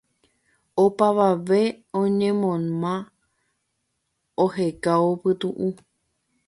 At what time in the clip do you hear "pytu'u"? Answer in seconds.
5.21-5.67